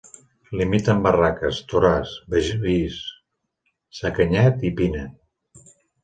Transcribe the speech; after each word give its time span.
Limita 0.59 0.91
amb 0.93 1.03
Barraques, 1.07 1.57
Toràs, 1.73 2.13
Begís, 2.35 2.95
Sacanyet 3.99 4.65
i 4.71 4.71
Pina. 4.81 5.05